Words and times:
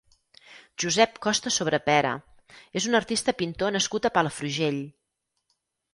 Josep 0.83 1.19
Costa 1.25 1.51
Sobrepera 1.57 2.15
és 2.81 2.89
un 2.93 3.01
artista 3.01 3.35
pintor 3.43 3.77
nascut 3.77 4.09
a 4.11 4.15
Palafrugell. 4.17 4.85